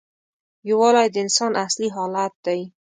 یووالی 0.69 1.07
د 1.11 1.15
انسان 1.25 1.51
اصلي 1.65 1.89
حالت 1.95 2.33
دی. 2.45 2.61